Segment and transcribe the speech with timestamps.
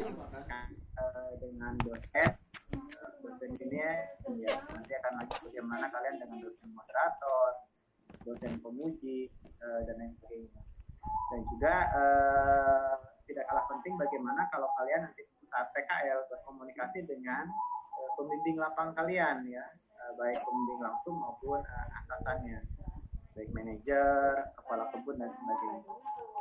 [0.00, 2.30] uh, dengan dosen
[3.20, 3.92] dosen sini ya
[4.72, 7.68] nanti akan lagi bagaimana kalian dengan dosen moderator
[8.24, 9.28] dosen pemuji
[9.60, 10.60] uh, dan lain sebagainya.
[11.30, 12.92] Dan juga uh,
[13.24, 17.46] tidak kalah penting bagaimana kalau kalian nanti saat PKL berkomunikasi dengan
[18.18, 19.64] pembimbing lapang kalian ya.
[20.18, 21.62] Baik pembimbing langsung maupun
[22.02, 22.58] atasannya.
[23.38, 25.86] Baik manajer, kepala kebun dan sebagainya.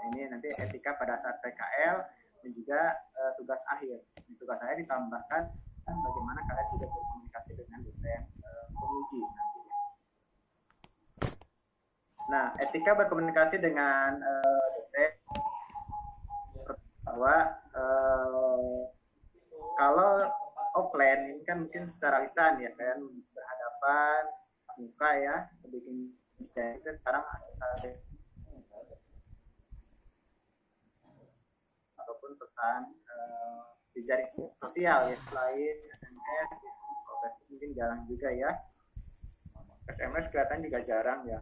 [0.10, 2.02] Ini nanti etika pada saat PKL
[2.44, 2.82] dan juga
[3.20, 4.00] uh, tugas akhir.
[4.26, 5.44] Di tugas saya ditambahkan
[5.86, 9.78] dan bagaimana kalian juga berkomunikasi dengan dosen uh, penguji nantinya.
[12.30, 15.12] Nah, etika berkomunikasi dengan uh, dosen
[17.02, 17.36] bahwa
[17.74, 18.86] uh,
[19.80, 20.30] kalau
[20.78, 23.02] offline ini kan mungkin secara lisan ya kan
[23.34, 24.22] berhadapan
[24.78, 25.36] muka ya
[25.68, 26.14] bikin
[26.56, 27.92] sekarang ada
[32.00, 33.64] ataupun pesan uh,
[33.96, 34.28] di jaring
[34.60, 36.56] sosial ya selain SMS.
[37.20, 38.52] Facebook mungkin jarang juga ya
[39.92, 41.40] SMS kelihatan juga jarang ya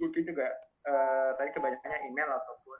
[0.00, 0.48] mungkin juga
[0.88, 2.78] uh, tadi kebanyakannya email ataupun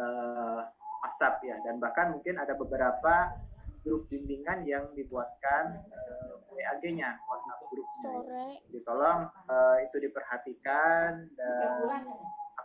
[0.00, 0.60] uh,
[1.04, 3.36] WhatsApp ya dan bahkan mungkin ada beberapa
[3.84, 8.12] grup bimbingan yang dibuatkan uh, WAG-nya WhatsApp grupnya.
[8.64, 11.80] Jadi tolong uh, itu diperhatikan dan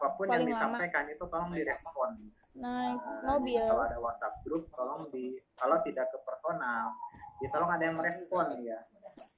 [0.03, 1.13] apa pun Paling yang disampaikan lama.
[1.15, 2.09] itu tolong direspon.
[2.59, 3.63] Naik uh, mobil.
[3.63, 6.91] Kalau ada WhatsApp grup tolong di kalau tidak ke personal,
[7.39, 8.83] ya tolong ada yang merespon ya.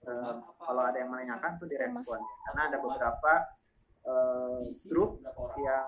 [0.06, 3.34] Uh, kalau ada yang menanyakan tuh direspon karena ada beberapa
[4.10, 5.22] uh, grup
[5.62, 5.86] yang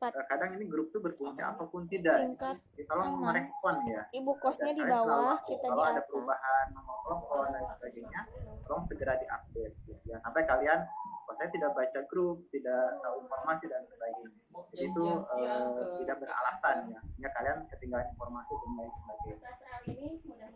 [0.00, 2.32] uh, kadang ini grup tuh berfungsi ataupun tidak.
[2.40, 4.08] Jadi tolong merespon ya.
[4.16, 5.94] Ibu kosnya di bawah, kita kalau di atas.
[6.00, 8.20] ada perubahan nomor telepon dan sebagainya,
[8.64, 9.76] tolong segera diupdate.
[10.08, 10.16] Ya.
[10.24, 10.88] sampai kalian,
[11.28, 14.40] oh, saya tidak baca grup, tidak tahu informasi dan sebagainya.
[14.72, 19.38] Jadi itu uh, tidak beralasan ya, sehingga kalian ketinggalan informasi dan lain sebagainya.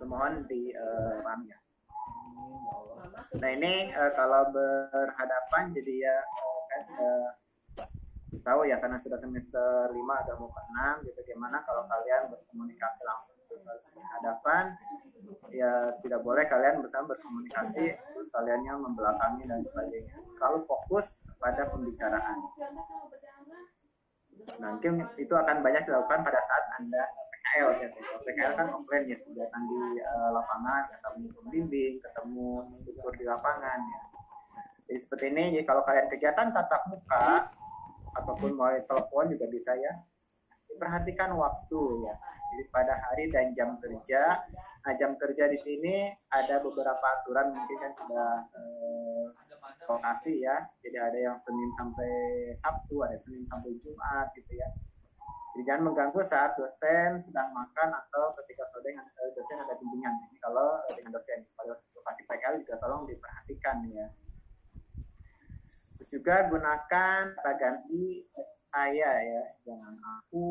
[0.01, 1.59] Mohon di uh, ya.
[3.37, 6.83] Nah ini uh, kalau berhadapan jadi ya uh, kan
[8.43, 10.63] tahu ya karena sudah semester 5 atau mau ke
[11.03, 13.39] 6 gitu gimana kalau kalian berkomunikasi langsung
[13.73, 13.89] harus
[14.19, 14.65] hadapan?
[15.55, 20.19] Ya tidak boleh kalian bersama berkomunikasi terus kaliannya membelakangi dan sebagainya.
[20.27, 22.37] Selalu fokus pada pembicaraan.
[24.59, 24.93] Mungkin
[25.23, 27.89] itu akan banyak dilakukan pada saat anda PKL ya
[28.23, 34.01] PKL kan offline ya kegiatan di uh, lapangan ketemu pembimbing ketemu instruktur di lapangan ya.
[34.91, 37.55] Jadi seperti ini jadi kalau kalian kegiatan tatap muka
[38.17, 39.93] ataupun melalui telepon juga bisa ya.
[40.77, 42.15] Perhatikan waktu ya.
[42.53, 44.45] Jadi pada hari dan jam kerja.
[44.83, 49.25] Nah jam kerja di sini ada beberapa aturan mungkin kan sudah eh,
[49.89, 50.61] lokasi ya.
[50.85, 52.13] Jadi ada yang Senin sampai
[52.59, 54.69] Sabtu, ada Senin sampai Jumat gitu ya.
[55.53, 59.05] Jadi jangan mengganggu saat dosen sedang makan atau ketika sore dengan
[59.37, 60.17] dosen ada bimbingan.
[60.33, 64.09] Ini kalau dengan dosen, kalau lokasi PKL juga tolong diperhatikan ya
[66.09, 68.27] juga gunakan kata ganti
[68.63, 69.45] saya ya.
[69.69, 70.47] Jangan aku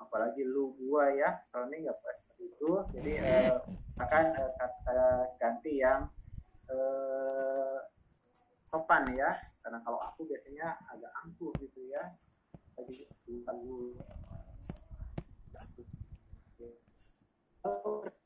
[0.00, 1.36] apalagi lu gua ya.
[1.36, 2.72] Sekarang ini nggak boleh seperti itu.
[2.96, 3.52] Jadi eh,
[4.00, 6.08] akan eh, kata ganti yang
[6.70, 7.78] eh,
[8.64, 9.30] sopan ya.
[9.60, 12.16] Karena kalau aku biasanya agak angkuh gitu ya.
[12.80, 13.04] Lagi
[13.44, 13.94] lagu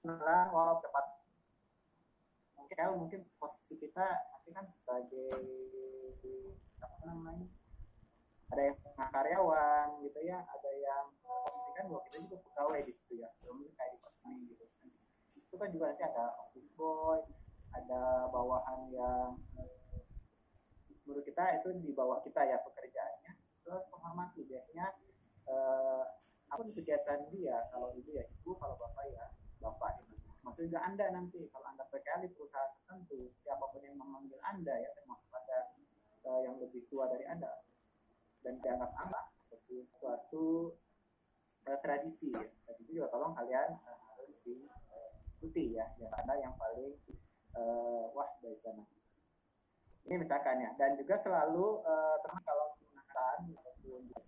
[0.04, 1.04] kenalan walau tepat.
[2.54, 5.30] Mungkin mungkin posisi kita nanti kan sebagai
[6.80, 7.46] apa namanya?
[8.52, 8.78] Ada yang
[9.10, 13.28] karyawan gitu ya ada yang posisikan bahwa kita juga pegawai di situ ya.
[13.42, 14.64] Belum kayak di company gitu.
[15.34, 17.20] Itu kan juga nanti ada office boy
[17.74, 19.34] ada bawahan yang
[21.04, 23.32] menurut kita itu di bawah kita ya pekerjaannya.
[23.66, 24.86] Terus menghormati biasanya
[25.50, 26.04] eh,
[26.48, 27.58] apa kegiatan dia?
[27.74, 29.24] Kalau ibu ya ibu kalau bapak ya
[29.58, 30.14] bapak itu
[30.44, 34.76] maksud juga anda nanti kalau anda PKL di perusahaan tertentu siapa pun yang memanggil anda
[34.76, 35.72] ya termasuk ada
[36.24, 37.52] uh, yang lebih tua dari Anda
[38.44, 40.76] dan dianggap anak seperti suatu
[41.68, 42.44] uh, tradisi ya.
[42.44, 46.92] Dan itu juga tolong kalian uh, harus diikuti ya, ya Anda yang paling
[47.56, 48.84] uh, wah dari sana.
[50.04, 53.36] Ini misalkan ya, dan juga selalu uh, teman kalau menggunakan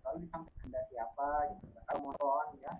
[0.01, 1.77] selalu disampaikan Anda siapa, gitu.
[1.85, 2.73] kalau mohon ya,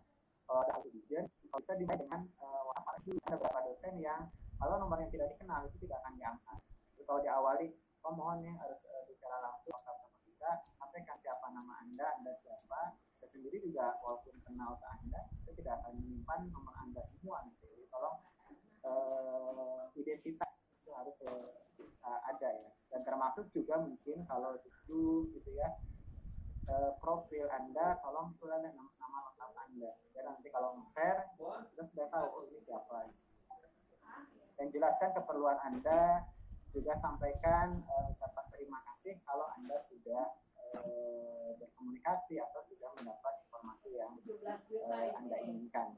[0.50, 3.06] kalau ada ujian bisa dimulai dengan uh, WhatsApp.
[3.28, 6.60] Ada beberapa dosen yang kalau nomor yang tidak dikenal itu tidak akan diangkat.
[6.98, 7.68] Jadi kalau diawali
[8.07, 12.95] oh mohon nih harus uh, bicara langsung kalau bisa sampaikan siapa nama anda anda siapa.
[13.19, 17.68] Saya sendiri juga walaupun kenal ke anda saya tidak akan menyimpan nomor anda semua gitu
[17.68, 18.18] jadi tolong
[18.88, 22.71] uh, identitas itu harus uh, ada ya.
[22.95, 25.75] Dan termasuk juga mungkin kalau itu gitu ya
[26.71, 29.92] uh, profil anda tolong tulis nama, nama lengkap anda.
[30.15, 33.04] Ya nanti kalau share tahu oh ini siapa.
[34.56, 36.24] Dan jelaskan keperluan anda
[36.72, 40.36] juga sampaikan uh, ucapan terima kasih kalau anda sudah
[40.75, 45.96] uh, berkomunikasi atau sudah mendapat informasi yang uh, anda inginkan.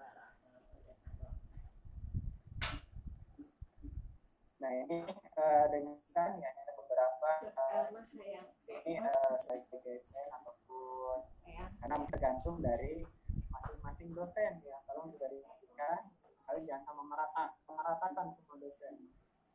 [4.59, 5.07] Nah ini
[5.39, 7.87] uh, dengan san ya ada beberapa uh,
[8.67, 11.23] ini uh, sebagai ataupun
[11.79, 13.07] karena tergantung dari
[13.49, 14.77] masing-masing dosen ya.
[14.83, 16.11] Tolong juga diperhatikan
[16.49, 18.97] kalian jangan sama merata meratakan semua dosen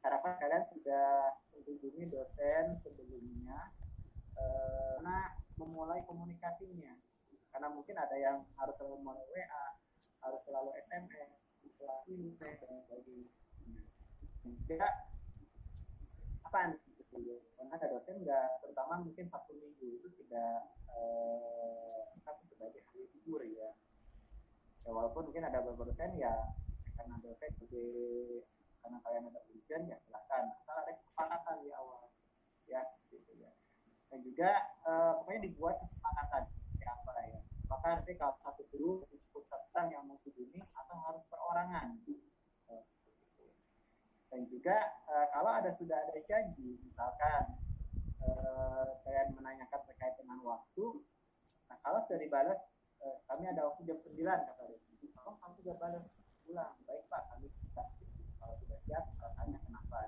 [0.04, 3.72] harapan kalian sudah menghubungi dosen sebelumnya
[4.36, 6.92] eh, karena memulai komunikasinya.
[7.48, 9.66] Karena mungkin ada yang harus selalu melalui WA
[10.24, 11.30] harus selalu SMS
[12.08, 13.30] email dan sebagainya.
[14.44, 14.88] Juga
[16.44, 16.76] apa
[17.56, 22.04] karena ada dosen nggak terutama mungkin satu minggu itu tidak eh,
[22.44, 23.70] sebagai hari libur ya.
[24.84, 26.32] Ya walaupun mungkin ada beberapa dosen ya
[26.96, 28.44] karena dosen sebagai
[28.84, 30.52] karena kalian ada ujian ya silakan.
[30.60, 32.12] Asal ada kesepakatan di awal.
[32.68, 33.48] Ya gitu ya.
[34.12, 34.50] Dan juga
[34.84, 37.40] uh, pokoknya dibuat kesepakatan ya apa ya.
[37.64, 41.96] Maka nanti kalau satu guru cukup satu yang menghubungi atau harus perorangan?
[44.34, 44.76] Dan juga
[45.08, 47.54] uh, kalau ada sudah ada janji misalkan
[48.26, 51.06] uh, kalian menanyakan terkait dengan waktu
[51.70, 52.60] nah kalau sudah dibalas
[52.98, 56.06] uh, kami ada waktu jam 9 kata dosen tolong kamu juga balas
[56.50, 57.46] ulang baik pak kami
[58.44, 59.98] kalau tidak siap alasannya kenapa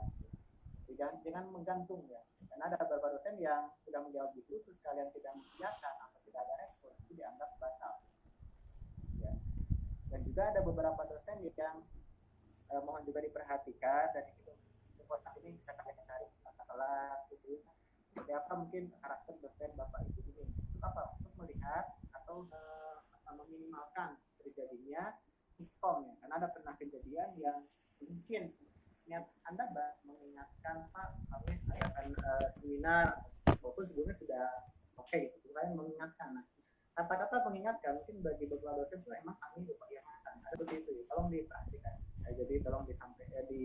[0.97, 2.21] jangan jangan menggantung ya.
[2.49, 6.55] Karena ada beberapa dosen yang sudah menjawab itu terus kalian tidak mengiyakan atau tidak ada
[6.65, 7.95] respon itu dianggap batal.
[9.17, 9.33] Ya.
[10.13, 11.77] dan juga ada beberapa dosen yang
[12.73, 14.53] eh, mohon juga diperhatikan dan itu
[15.01, 17.61] informasi ini bisa kalian cari kata kelas gitu.
[18.17, 20.45] Seperti apa mungkin karakter dosen bapak ibu ini?
[20.49, 21.03] Untuk apa?
[21.21, 21.85] Untuk melihat
[22.17, 22.97] atau eh,
[23.37, 25.13] meminimalkan terjadinya
[25.61, 26.15] miskom ya.
[26.25, 27.69] Karena ada pernah kejadian yang
[28.03, 28.53] mungkin
[29.07, 29.65] niat anda
[30.03, 33.23] mengingatkan pak kami akan uh, seminar
[33.63, 34.45] walaupun sebelumnya sudah
[34.99, 36.35] oke okay, gitu kan mengingatkan.
[36.35, 36.45] Nah
[36.97, 40.91] kata-kata mengingatkan mungkin bagi beberapa dosen itu emang kami lupa yang akan ada seperti itu
[40.91, 41.05] ya.
[41.13, 41.95] Tolong diperhatikan.
[42.27, 43.65] Ya, jadi tolong disampaikan ya, di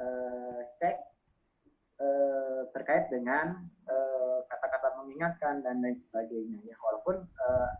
[0.00, 0.96] uh, cek
[2.00, 3.68] uh, terkait dengan
[4.48, 6.76] kata-kata uh, mengingatkan dan lain sebagainya ya.
[6.80, 7.70] Walaupun uh,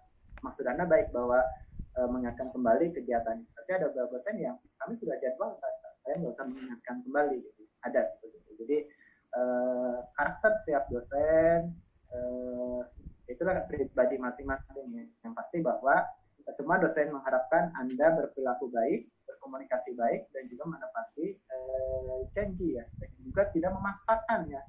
[0.44, 1.40] maksud anda baik bahwa
[1.96, 3.40] e, mengingatkan kembali kegiatan.
[3.64, 5.56] Tapi ada beberapa dosen yang kami sudah jadwal,
[6.04, 7.40] kalian nggak usah mengingatkan kembali.
[7.40, 7.64] Gitu.
[7.80, 8.52] Ada seperti itu.
[8.60, 8.78] Jadi
[9.32, 9.40] e,
[10.20, 11.72] karakter tiap dosen
[12.12, 12.18] e,
[13.32, 15.04] itulah pribadi masing-masing ya.
[15.24, 15.96] Yang pasti bahwa
[16.52, 21.56] semua dosen mengharapkan Anda berperilaku baik, berkomunikasi baik, dan juga menepati e,
[22.36, 22.84] janji ya.
[23.00, 24.60] Dan juga tidak memaksakan ya.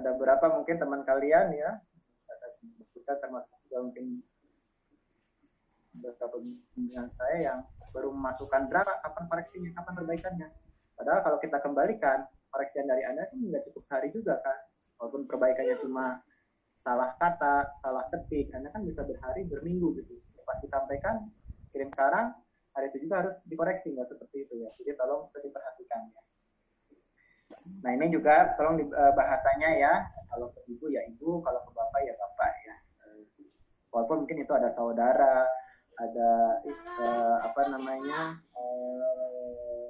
[0.00, 1.76] Ada beberapa mungkin teman kalian ya,
[2.24, 4.24] saya sebutkan termasuk juga mungkin
[6.14, 7.58] beberapa bimbingan saya yang
[7.90, 10.48] baru memasukkan berapa kapan koreksinya kapan perbaikannya.
[10.94, 12.22] Padahal kalau kita kembalikan
[12.54, 14.58] koreksian dari anda kan nggak cukup sehari juga kan
[15.02, 16.22] walaupun perbaikannya cuma
[16.74, 20.14] salah kata salah ketik anda kan bisa berhari berminggu gitu.
[20.46, 21.26] Pas disampaikan
[21.74, 22.30] kirim sekarang
[22.74, 24.70] hari itu juga harus dikoreksi nggak seperti itu ya.
[24.78, 26.22] Jadi tolong diperhatikan ya.
[27.82, 29.94] Nah ini juga tolong uh, bahasanya ya.
[30.30, 31.42] Kalau ke ibu ya ibu.
[31.42, 32.74] Kalau ke bapak ya bapak ya.
[33.94, 35.46] Walaupun mungkin itu ada saudara
[36.00, 36.32] ada
[37.00, 39.86] uh, apa namanya uh,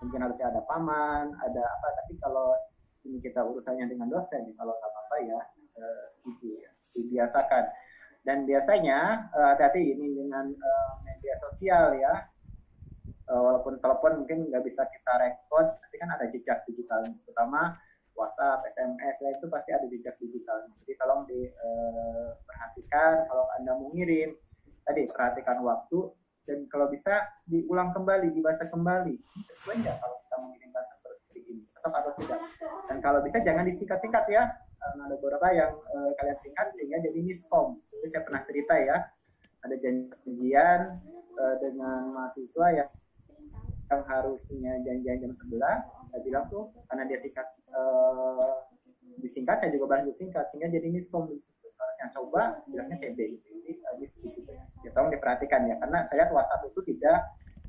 [0.00, 2.56] mungkin harusnya ada paman ada apa tapi kalau
[3.04, 5.40] ini kita urusannya dengan dosen kalau nggak apa-apa ya
[5.80, 7.64] uh, itu ya dibiasakan
[8.24, 12.24] dan biasanya hati-hati ini dengan uh, media sosial ya
[13.28, 17.76] uh, walaupun telepon mungkin nggak bisa kita rekod tapi kan ada jejak digital terutama
[18.14, 20.70] WhatsApp, SMS ya itu pasti ada jejak digital.
[20.82, 24.38] Jadi tolong diperhatikan uh, kalau anda mau ngirim
[24.84, 26.12] tadi perhatikan waktu
[26.44, 29.16] dan kalau bisa diulang kembali, dibaca kembali.
[29.48, 31.64] Sesuai nggak kalau kita mengirimkan seperti ini?
[31.72, 32.40] Cocok atau tidak?
[32.92, 34.44] Dan kalau bisa jangan disingkat-singkat ya.
[34.76, 37.80] Karena ada beberapa yang uh, kalian singkat sehingga jadi miskom.
[37.88, 39.08] Itu saya pernah cerita ya.
[39.64, 41.00] Ada janjian
[41.40, 42.88] uh, dengan mahasiswa yang
[43.92, 45.60] yang harusnya janjian jam 11
[46.08, 48.64] saya bilang tuh karena dia singkat uh,
[49.20, 51.28] disingkat saya juga balas disingkat sehingga jadi miskom
[51.94, 56.30] harusnya coba bilangnya CB gitu di, di situ ya tolong diperhatikan ya karena saya lihat
[56.34, 57.22] WhatsApp itu tidak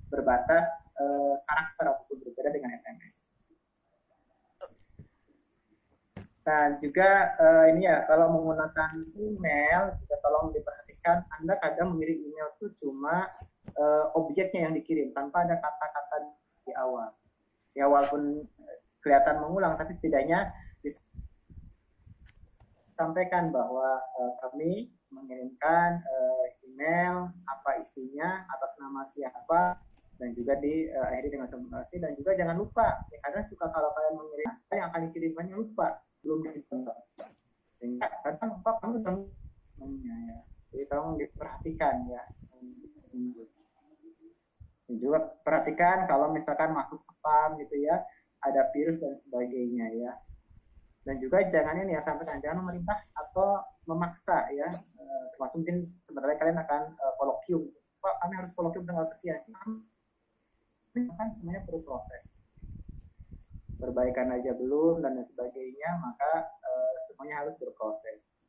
[0.10, 3.38] berbatas uh, karakter ataupun berbeda dengan SMS.
[6.46, 12.50] Nah juga uh, ini ya kalau menggunakan email juga tolong diperhatikan Anda kadang mengirim email
[12.58, 13.30] itu cuma
[13.78, 16.34] uh, objeknya yang dikirim tanpa ada kata-kata
[16.66, 17.14] di awal.
[17.78, 18.46] Ya walaupun
[19.02, 20.54] kelihatan mengulang tapi setidaknya
[22.96, 29.84] disampaikan bahwa uh, kami mengirimkan uh, email apa isinya atas nama siapa
[30.16, 32.00] dan juga diakhiri dengan kasih.
[32.00, 36.40] Dan juga jangan lupa ya, karena suka kalau kalian mengirim yang akan dikirimkannya lupa belum
[36.56, 36.96] ditonton
[37.76, 39.16] sehingga kadang lupa kamu udah
[40.08, 40.40] ya.
[40.72, 42.24] jadi tolong diperhatikan ya.
[44.88, 48.00] Dan juga perhatikan kalau misalkan masuk spam gitu ya
[48.40, 50.16] ada virus dan sebagainya ya
[51.06, 54.74] dan juga jangan ini ya sampaikan jangan memerintah atau memaksa ya.
[55.38, 57.70] Termasuk mungkin sebenarnya kalian akan uh, kolokium
[58.02, 59.42] pak kami harus kolokium tanggal sekian.
[60.98, 62.34] Kan semuanya perlu proses.
[63.78, 68.42] Perbaikan aja belum dan sebagainya maka uh, semuanya harus berproses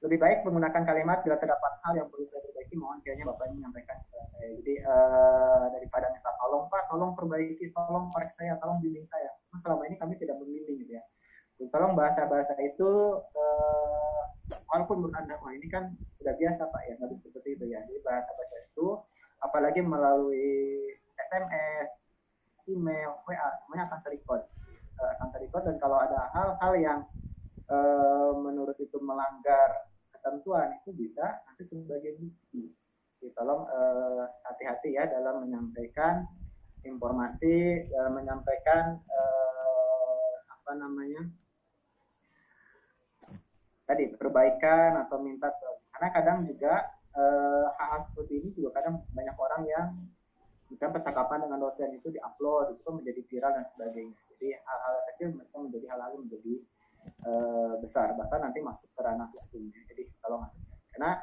[0.00, 4.00] lebih baik menggunakan kalimat bila terdapat hal yang perlu saya perbaiki mohon kiranya bapak menyampaikan
[4.00, 4.48] kepada saya.
[4.56, 9.28] Jadi uh, daripada minta tolong pak tolong perbaiki tolong koreksi saya tolong bimbing saya.
[9.52, 11.04] Nah, selama ini kami tidak membimbing gitu ya.
[11.68, 12.90] Tolong bahasa-bahasa itu
[13.20, 14.22] uh,
[14.72, 17.84] walaupun menurut anda wah ini kan sudah biasa pak ya nggak seperti itu ya.
[17.84, 18.86] Jadi bahasa-bahasa itu
[19.44, 20.80] apalagi melalui
[21.28, 22.00] SMS,
[22.64, 24.48] email, WA, semuanya akan terrecord.
[24.96, 26.98] Uh, akan terrecord dan kalau ada hal-hal yang
[27.68, 29.89] uh, menurut itu melanggar
[30.20, 32.68] ketentuan itu bisa nanti sebagai bukti.
[33.20, 36.28] Jadi tolong hati hati-hati ya dalam menyampaikan
[36.84, 41.24] informasi, dalam menyampaikan uh, apa namanya
[43.88, 45.50] tadi perbaikan atau minta
[45.90, 49.86] karena kadang juga hal-hal seperti ini juga kadang banyak orang yang
[50.70, 55.58] misalnya percakapan dengan dosen itu diupload itu menjadi viral dan sebagainya jadi hal-hal kecil bisa
[55.58, 56.54] menjadi hal-hal menjadi
[57.26, 59.80] uh, besar bahkan nanti masuk ke ranah hukumnya.
[59.92, 60.44] Jadi kalau
[60.94, 61.20] karena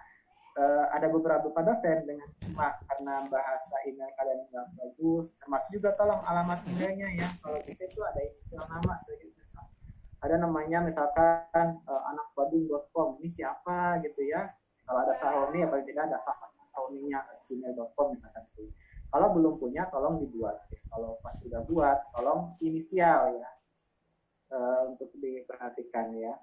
[0.57, 6.22] uh, ada beberapa dosen dengan cuma karena bahasa email kalian nggak bagus termasuk juga tolong
[6.25, 7.27] alamat emailnya ya.
[7.41, 8.96] Kalau bisa itu ada istilah nama
[10.17, 14.01] ada namanya misalkan uh, anakbadung.com ini siapa?
[14.01, 14.50] gitu ya.
[14.88, 18.65] Kalau ada sahoni ya paling tidak ada sahoninya gmail.com misalkan itu.
[19.07, 20.67] Kalau belum punya, tolong dibuat.
[20.91, 23.48] Kalau pas sudah buat, tolong inisial ya
[24.51, 26.34] uh, untuk diperhatikan ya.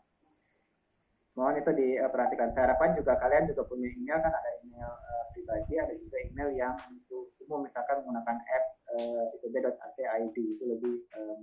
[1.35, 2.55] Mohon itu diperhatikan.
[2.55, 6.51] Saya harapkan juga kalian juga punya email kan ada email uh, pribadi, ada juga email
[6.55, 11.43] yang untuk umum misalkan menggunakan apps uh, itb.ac.id itu lebih uh,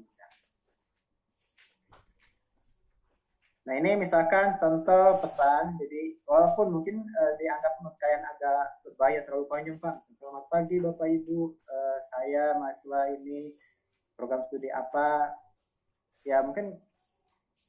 [3.61, 9.77] Nah ini misalkan contoh pesan, jadi walaupun mungkin uh, dianggap kalian agak berbahaya terlalu panjang
[9.77, 11.39] Pak, selamat pagi Bapak Ibu,
[11.69, 13.53] uh, saya mahasiswa ini
[14.17, 15.29] program studi apa,
[16.21, 16.77] ya mungkin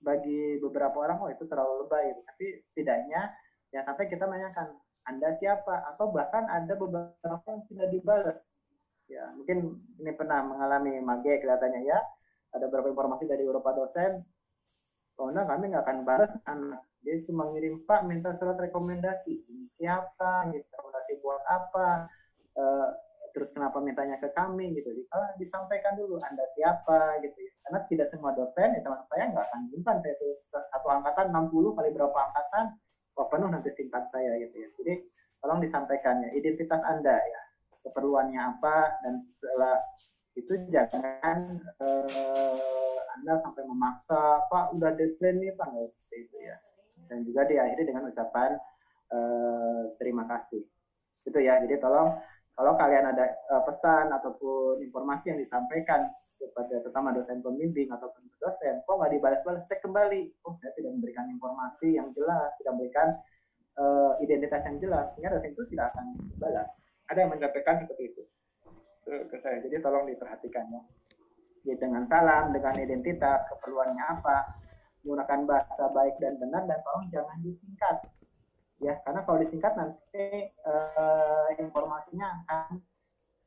[0.02, 3.30] bagi beberapa orang oh itu terlalu lebay, tapi setidaknya
[3.70, 4.74] ya sampai kita menanyakan
[5.06, 8.38] Anda siapa, atau bahkan ada beberapa yang tidak dibalas.
[9.10, 11.98] Ya mungkin ini pernah mengalami mage kelihatannya ya,
[12.54, 14.22] ada beberapa informasi dari beberapa dosen,
[15.18, 16.82] karena kami nggak akan balas anak.
[17.02, 19.34] Dia cuma ngirim pak minta surat rekomendasi.
[19.50, 20.50] Ini siapa?
[20.54, 22.06] Gitu rekomendasi buat apa?
[22.54, 22.94] Uh,
[23.34, 24.70] terus kenapa mintanya ke kami?
[24.70, 24.86] Gitu.
[25.10, 27.18] Kalau disampaikan dulu anda siapa?
[27.26, 30.92] Gitu ya karena tidak semua dosen ya termasuk saya nggak akan simpan saya itu satu
[30.92, 32.76] angkatan 60 kali berapa angkatan
[33.16, 34.68] kok penuh nanti singkat saya gitu ya.
[34.76, 34.94] Jadi
[35.40, 37.40] tolong disampaikan ya identitas anda ya
[37.80, 39.80] keperluannya apa dan setelah
[40.36, 46.56] itu jangan uh, anda sampai memaksa Pak udah deadline nih Pak nggak seperti itu ya.
[47.08, 48.52] Dan juga diakhiri dengan ucapan
[49.16, 50.60] uh, terima kasih.
[51.24, 52.20] Itu ya jadi tolong
[52.52, 56.12] kalau kalian ada uh, pesan ataupun informasi yang disampaikan
[56.52, 61.26] kepada terutama dosen pembimbing ataupun dosen kok nggak dibalas-balas cek kembali oh saya tidak memberikan
[61.32, 63.08] informasi yang jelas tidak memberikan
[63.80, 66.06] uh, identitas yang jelas sehingga dosen itu tidak akan
[66.36, 66.68] balas
[67.08, 68.22] ada yang menyampaikan seperti itu
[69.04, 69.58] ke saya.
[69.60, 70.82] Jadi tolong diperhatikan ya.
[71.62, 74.58] Jadi dengan salam, dengan identitas, keperluannya apa,
[75.02, 77.96] menggunakan bahasa baik dan benar dan tolong jangan disingkat.
[78.82, 82.66] Ya, karena kalau disingkat nanti uh, informasinya akan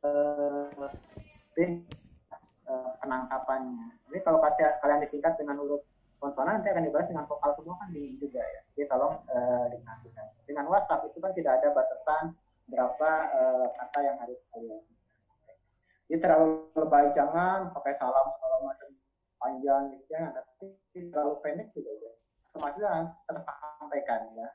[0.07, 0.88] uh,
[2.69, 3.98] uh, penangkapannya.
[4.10, 5.81] Jadi kalau kasih, kalian disingkat dengan huruf
[6.19, 8.62] konsonan nanti akan dibalas dengan vokal semua kan bingung juga ya.
[8.75, 10.25] Jadi tolong uh, diperhatikan.
[10.45, 12.34] Dengan WhatsApp itu kan tidak ada batasan
[12.65, 14.81] berapa uh, kata yang harus kalian
[16.05, 18.89] jadi terlalu lebay jangan pakai salam segala macam
[19.41, 20.65] panjang gitu ya tapi
[21.10, 22.13] terlalu pendek juga ya
[22.53, 24.48] termasuk harus tersampaikan ya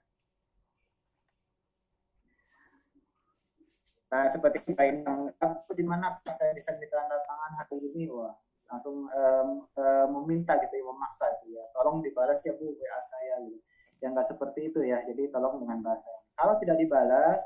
[4.10, 5.30] Nah, seperti kain yang
[5.70, 8.34] di mana saya bisa ditandatangan hari ini, wah
[8.70, 11.64] langsung um, um, meminta gitu ya, memaksa gitu ya.
[11.74, 13.58] Tolong dibalas ya Bu WA saya gitu.
[14.02, 14.98] Yang nggak seperti itu ya.
[15.06, 16.10] Jadi tolong dengan bahasa.
[16.34, 17.42] Kalau tidak dibalas,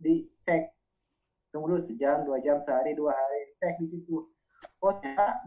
[0.00, 0.76] dicek
[1.56, 4.28] tunggu dulu sejam dua jam sehari dua hari cek di situ
[4.84, 4.92] oh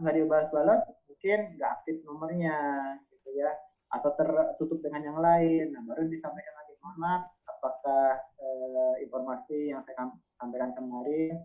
[0.02, 2.56] nggak dibalas-balas mungkin nggak aktif nomornya
[3.14, 3.50] gitu ya
[3.94, 7.22] atau tertutup dengan yang lain nah baru disampaikan lagi mohon maaf
[7.60, 11.36] apakah eh, informasi yang saya sampaikan kemarin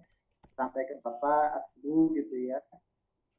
[0.56, 2.64] sampai ke bapak ibu gitu ya.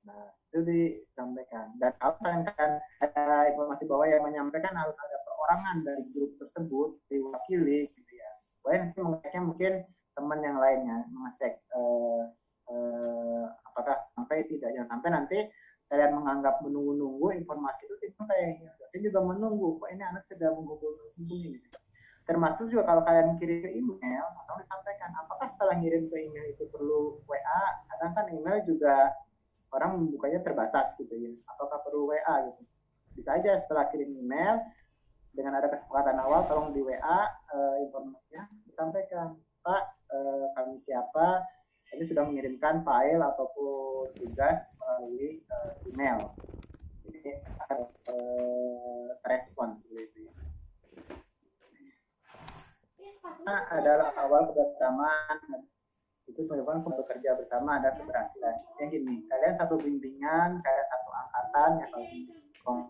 [0.04, 1.72] Nah itu disampaikan.
[1.80, 7.88] Dan kalau misalkan ada informasi bahwa yang menyampaikan harus ada perorangan dari grup tersebut diwakili
[7.96, 8.30] gitu ya.
[8.60, 9.72] Boleh nanti mengeceknya mungkin
[10.12, 12.22] teman yang lainnya mengecek eh,
[12.68, 14.76] eh, apakah sampai tidak.
[14.76, 15.38] Jangan sampai nanti
[15.86, 18.58] kalian menganggap menunggu-nunggu informasi itu sampai
[18.90, 21.65] saya juga menunggu kok ini anak tidak menghubungi gitu
[22.26, 26.66] termasuk juga kalau kalian kirim ke email atau disampaikan apakah setelah ngirim ke email itu
[26.74, 29.14] perlu WA kadang kan email juga
[29.70, 31.32] orang membukanya terbatas gitu ya.
[31.54, 32.62] Apakah perlu WA gitu?
[33.14, 34.60] Bisa aja setelah kirim email
[35.36, 39.38] dengan ada kesepakatan awal tolong di WA eh, informasinya disampaikan.
[39.62, 41.46] Pak eh, kami siapa?
[41.94, 46.18] Ini sudah mengirimkan file ataupun tugas melalui eh, email.
[47.06, 50.45] Jadi akan eh, respon seperti itu ya
[53.44, 55.66] adalah awal kebersamaan.
[56.26, 58.54] Itu bagaimana bekerja bersama ada keberhasilan.
[58.82, 62.82] Yang gini kalian satu bimbingan kalian satu angkatan ya kalau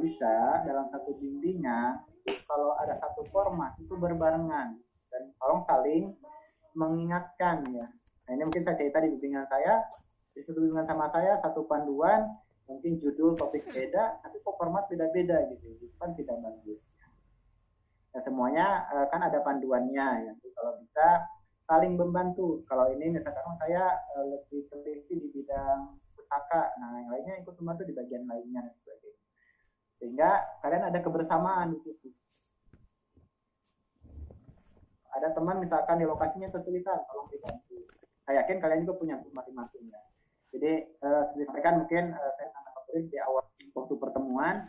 [0.00, 2.00] bisa dalam satu bimbingan
[2.48, 4.80] kalau ada satu format itu berbarengan.
[5.12, 6.16] Dan tolong saling
[6.72, 7.86] mengingatkan ya.
[8.26, 9.84] Nah ini mungkin saya cerita di bimbingan saya.
[10.32, 12.24] Di satu bimbingan sama saya satu panduan
[12.66, 15.76] mungkin judul topik beda tapi kok format beda-beda gitu.
[15.76, 16.88] Itu kan tidak bagus
[18.16, 20.32] ya semuanya uh, kan ada panduannya ya.
[20.56, 21.28] Kalau bisa
[21.68, 22.64] saling membantu.
[22.64, 27.84] Kalau ini misalkan saya uh, lebih teliti di bidang pustaka nah yang lainnya ikut membantu
[27.84, 29.24] di bagian lainnya dan sebagainya.
[29.92, 30.30] Sehingga
[30.64, 32.08] kalian ada kebersamaan di situ.
[35.12, 37.84] Ada teman misalkan di lokasinya kesulitan tolong dibantu.
[38.24, 40.00] Saya yakin kalian juga punya masing-masing ya.
[40.56, 40.72] Jadi
[41.04, 43.44] uh, seperti sampaikan mungkin uh, saya sangat optimis di awal
[43.76, 44.64] waktu pertemuan.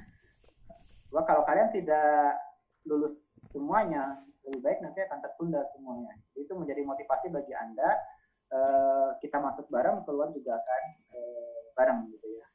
[1.07, 2.35] Bahwa kalau kalian tidak
[2.87, 6.15] lulus semuanya lebih baik nanti akan tertunda semuanya.
[6.33, 7.99] Itu menjadi motivasi bagi anda
[8.55, 10.81] uh, kita masuk bareng keluar juga akan
[11.19, 12.45] uh, bareng gitu ya.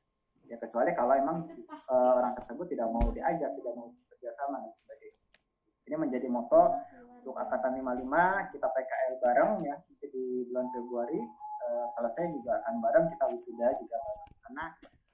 [0.52, 1.48] Ya kecuali kalau emang
[1.88, 5.22] uh, orang tersebut tidak mau diajak tidak mau kerjasama dan sebagainya.
[5.88, 6.80] Ini menjadi moto
[7.22, 11.20] untuk angkatan 55 kita PKL bareng ya di bulan Februari
[11.68, 14.33] uh, selesai juga akan bareng kita wisuda juga bareng.
[14.42, 14.64] Karena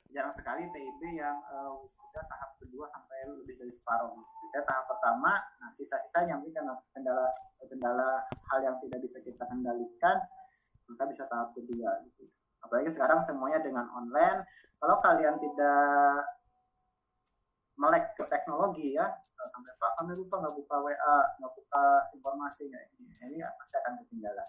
[0.09, 4.17] jarang sekali TIB yang uh, wisuda tahap kedua sampai lebih dari separuh.
[4.45, 7.27] Bisa tahap pertama, nah sisa-sisanya mungkin karena kendala
[7.69, 8.11] kendala
[8.53, 10.17] hal yang tidak bisa kita kendalikan,
[10.89, 12.01] maka bisa tahap kedua.
[12.09, 12.25] Gitu.
[12.65, 14.43] Apalagi sekarang semuanya dengan online.
[14.79, 16.25] Kalau kalian tidak
[17.79, 19.07] melek ke teknologi ya,
[19.49, 23.93] sampai Pak kami lupa nggak buka WA, nggak buka informasi ya ini, ini pasti akan
[24.03, 24.49] ketinggalan.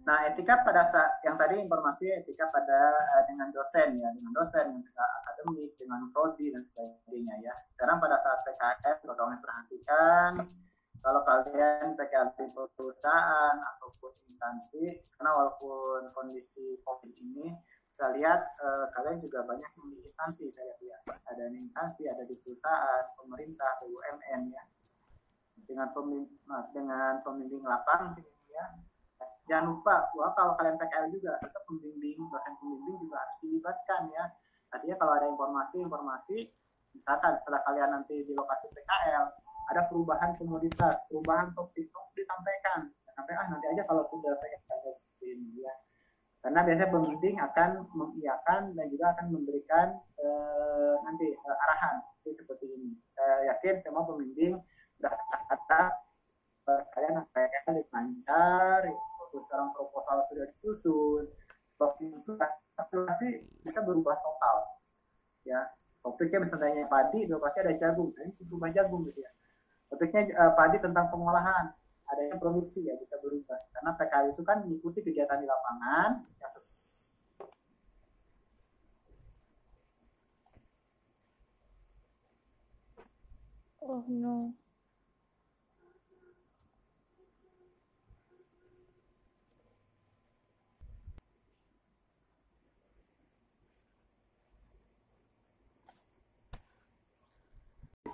[0.00, 4.80] Nah, etika pada saat yang tadi informasi etika pada uh, dengan dosen ya, dengan dosen,
[4.80, 7.52] dengan akademik, dengan prodi dan sebagainya ya.
[7.68, 10.32] Sekarang pada saat PKL, kalau kalian perhatikan,
[11.04, 17.52] kalau kalian PKL di perusahaan ataupun instansi, karena walaupun kondisi COVID ini,
[17.92, 22.24] saya lihat uh, kalian juga banyak yang di instansi, saya lihat ada di instansi, ada
[22.24, 24.64] di perusahaan, pemerintah, BUMN ya,
[25.68, 26.40] dengan pemimpin,
[26.72, 28.16] dengan pembimbing lapang
[28.48, 28.64] ya
[29.48, 34.24] jangan lupa bahwa kalau kalian PKL juga kita pembimbing dosen pembimbing juga harus dilibatkan ya.
[34.70, 36.36] Artinya kalau ada informasi-informasi
[36.94, 39.24] misalkan setelah kalian nanti di lokasi PKL
[39.70, 42.90] ada perubahan komoditas perubahan topik topik disampaikan.
[43.10, 45.74] Sampai ah nanti aja kalau sudah PKL seperti ini ya.
[46.40, 52.66] Karena biasanya pembimbing akan mengiyakan dan juga akan memberikan eh, nanti eh, arahan seperti, seperti
[52.72, 52.96] ini.
[53.04, 54.56] Saya yakin semua pembimbing
[54.96, 55.12] sudah
[55.48, 55.82] kata
[56.94, 58.80] kalian akan lancar
[59.30, 61.30] waktu sekarang proposal sudah disusun,
[61.78, 62.50] waktu sudah
[62.82, 64.82] aplikasi bisa berubah total.
[65.46, 65.70] Ya,
[66.02, 69.30] topiknya misalnya padi, pasti ada jagung, nah, ini berubah jagung gitu ya.
[69.86, 71.70] Topiknya uh, padi tentang pengolahan,
[72.10, 73.54] ada yang produksi ya bisa berubah.
[73.70, 76.50] Karena PKL itu kan mengikuti kegiatan di lapangan yang
[83.80, 84.59] Oh no.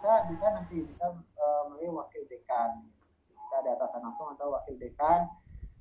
[0.07, 2.79] Bisa bisa nanti bisa uh, memilih wakil dekan.
[3.27, 5.27] Kita ada atasan langsung atau wakil dekan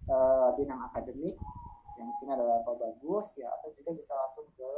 [0.09, 1.38] uh, bidang akademik
[2.01, 4.71] yang di sini adalah Pak Bagus ya atau juga bisa langsung ke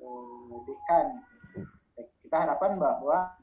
[0.00, 1.20] uh, dekan.
[2.24, 3.36] Kita harapkan bahwa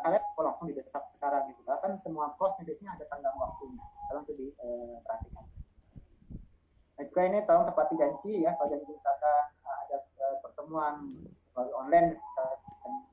[0.00, 1.60] kalian kok langsung didesak sekarang gitu.
[1.68, 3.84] Kan semua pos biasanya ada tanggal waktunya.
[4.08, 5.44] Kalian tuh diperhatikan
[6.94, 10.94] Nah juga ini tolong tepati janji ya kalau janji misalkan uh, ada uh, pertemuan
[11.54, 12.58] melalui online misalnya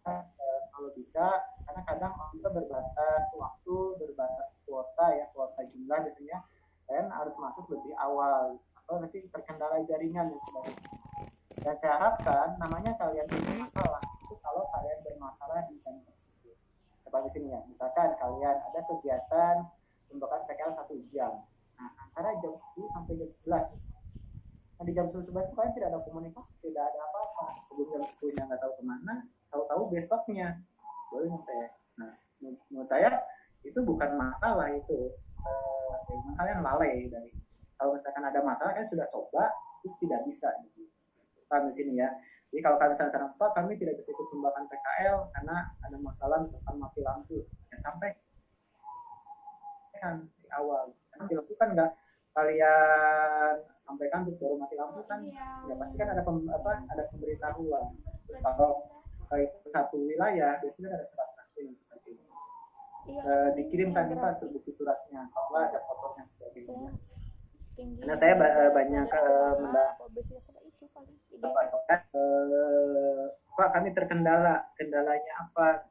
[0.09, 1.25] eh, kalau bisa
[1.65, 6.41] karena kadang kita berbatas waktu berbatas kuota ya kuota jumlah biasanya
[6.91, 8.59] kalian harus masuk lebih awal.
[8.83, 10.91] Atau nanti terkendala jaringan dan sebagainya.
[11.61, 16.57] Dan saya harapkan namanya kalian punya masalah itu kalau kalian bermasalah di jam tersebut.
[16.97, 19.55] Seperti sini ya misalkan kalian ada kegiatan
[20.09, 21.45] pembukaan PKL satu jam
[22.11, 24.01] antara jam 10 sampai jam 11 misalnya
[24.81, 27.53] Nah, di jam 11 itu kalian tidak ada komunikasi, tidak ada apa-apa.
[27.69, 29.13] Sebelum jam 10 nya nggak tahu ke mana,
[29.53, 30.57] tahu-tahu besoknya
[31.13, 31.59] baru nyampe.
[32.01, 33.21] Nah, menurut saya
[33.61, 35.13] itu bukan masalah itu.
[35.13, 37.29] Eh, ya, kalian lalai dari
[37.77, 39.53] kalau misalkan ada masalah kan sudah coba
[39.85, 40.81] terus tidak bisa gitu.
[41.45, 42.09] Paham di sini ya.
[42.49, 46.81] Jadi kalau kalian misalnya sarang kami tidak bisa ikut pembahasan PKL karena ada masalah misalkan
[46.81, 47.45] mati lampu.
[47.69, 48.17] Ya sampai
[50.01, 50.89] kan di awal.
[51.21, 51.91] Mati lampu kan nggak
[52.31, 55.19] kalian sampaikan terus baru mati lampu kan.
[55.69, 57.85] Ya pasti kan ada pem, apa ada pemberitahuan.
[58.25, 58.71] Terus kalau
[59.39, 62.27] itu satu wilayah biasanya ada surat pasti yang seperti itu
[63.07, 65.23] e, dikirimkan nih pak bukti suratnya.
[65.31, 66.75] Kalau ada fotonya seperti itu
[67.81, 68.35] karena saya
[68.75, 69.95] banyak uh, mendapat
[72.11, 74.67] uh, pak kami terkendala.
[74.75, 75.87] Kendalanya apa?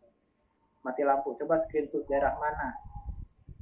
[0.85, 1.35] Mati lampu.
[1.41, 2.90] Coba screenshot daerah mana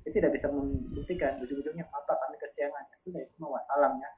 [0.04, 2.84] itu tidak bisa membuktikan ujung-ujungnya apa kami kesiangan.
[2.86, 4.10] Ya sudah itu mau wassalam ya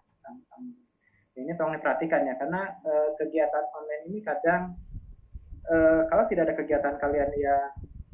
[1.41, 4.77] ini tolong diperhatikan ya karena e, kegiatan online ini kadang
[5.65, 5.77] e,
[6.11, 7.71] kalau tidak ada kegiatan kalian yang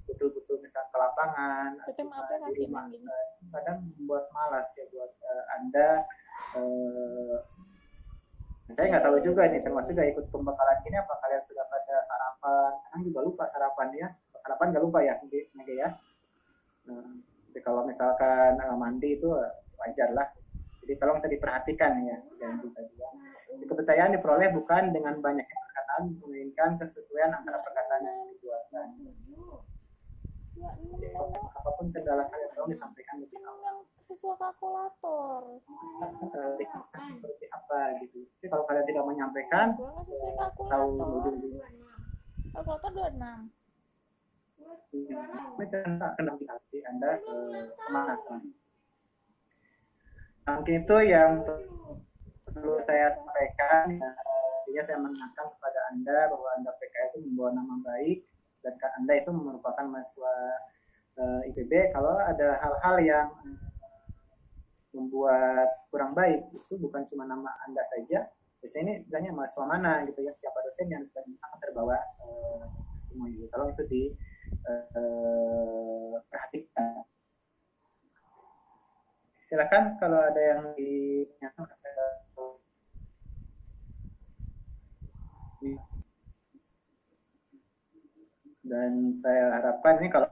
[0.06, 3.16] betul-betul misal ke lapangan atau ya, di rumah e,
[3.50, 5.90] kadang membuat malas ya buat e, anda
[6.54, 6.60] e,
[8.74, 12.72] saya nggak tahu juga nih termasuk juga ikut pembekalan ini apa kalian sudah pada sarapan?
[12.90, 14.08] Kan juga lupa sarapan ya
[14.42, 15.88] sarapan nggak lupa ya Nge ya.
[16.90, 17.06] Nah,
[17.56, 19.48] tapi kalau misalkan uh, mandi itu uh,
[19.80, 20.28] wajar lah.
[20.84, 23.16] Jadi tolong tadi perhatikan ya yang kita bilang.
[23.64, 28.86] Kepercayaan diperoleh bukan dengan banyaknya perkataan, melainkan kesesuaian antara perkataan yang dibuatkan.
[30.52, 33.88] Jadi, apa pun kendala kalian tolong disampaikan lebih awal.
[34.04, 35.56] Sesuai kalkulator.
[36.92, 38.20] Seperti apa gitu.
[38.36, 39.66] Jadi kalau kalian tidak menyampaikan,
[40.60, 41.64] tahu ujung-ujungnya.
[42.52, 43.65] Kalkulator 26
[46.00, 47.36] akan hati Anda ke
[47.86, 48.40] pemanasan.
[50.46, 51.42] Nah, mungkin itu yang
[52.46, 53.98] perlu saya sampaikan.
[54.70, 58.18] Ya, saya mengingatkan kepada Anda bahwa Anda PKI itu membawa nama baik
[58.60, 60.34] dan Anda itu merupakan mahasiswa
[61.16, 61.94] uh, IPB.
[61.94, 63.28] Kalau ada hal-hal yang
[64.92, 68.28] membuat kurang baik itu bukan cuma nama Anda saja.
[68.60, 72.64] Biasanya ini tanya mahasiswa mana gitu ya, siapa dosen yang akan terbawa uh,
[73.00, 73.46] semua itu.
[73.48, 74.02] Kalau itu di
[74.68, 77.06] uh, perhatikan.
[79.42, 81.16] Silakan kalau ada yang di
[88.66, 90.28] dan saya harapkan ini kalau